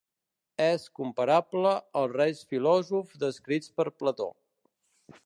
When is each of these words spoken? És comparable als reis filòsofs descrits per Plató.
És 0.67 0.85
comparable 0.99 1.73
als 2.01 2.15
reis 2.21 2.43
filòsofs 2.53 3.21
descrits 3.27 3.71
per 3.77 3.87
Plató. 4.01 4.29